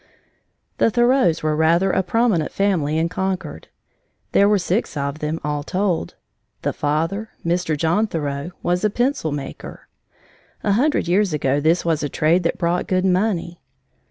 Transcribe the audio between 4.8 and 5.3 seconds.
of